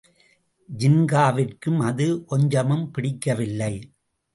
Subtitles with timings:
[0.69, 3.73] ஜின்காவிற்கும் அது கொஞ்சமும் பிடிக்கவில்லை.